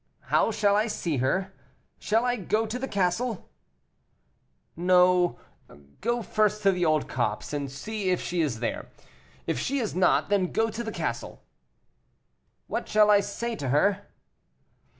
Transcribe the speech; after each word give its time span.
"How 0.33 0.49
shall 0.49 0.75
I 0.75 0.87
see 0.87 1.17
her? 1.17 1.53
Shall 1.99 2.25
I 2.25 2.35
go 2.35 2.65
to 2.65 2.79
the 2.79 2.87
castle?" 2.87 3.51
"No; 4.75 5.37
go 6.01 6.23
first 6.23 6.63
to 6.63 6.71
the 6.71 6.83
old 6.83 7.07
copse 7.07 7.53
and 7.53 7.69
see 7.71 8.09
if 8.09 8.19
she 8.19 8.41
is 8.41 8.61
there; 8.61 8.87
if 9.45 9.59
she 9.59 9.77
is 9.77 9.93
not 9.93 10.29
then 10.29 10.51
go 10.51 10.71
to 10.71 10.83
the 10.83 10.91
castle." 10.91 11.43
"What 12.65 12.89
shall 12.89 13.11
I 13.11 13.19
say 13.19 13.55
to 13.57 13.69
her?" 13.69 14.07